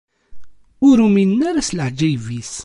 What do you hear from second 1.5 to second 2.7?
s leɛǧayeb-is.